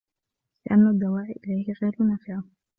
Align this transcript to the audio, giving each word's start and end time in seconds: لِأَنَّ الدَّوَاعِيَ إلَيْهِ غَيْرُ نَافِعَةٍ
لِأَنَّ 0.69 0.87
الدَّوَاعِيَ 0.87 1.31
إلَيْهِ 1.47 1.73
غَيْرُ 1.81 1.93
نَافِعَةٍ 1.99 2.43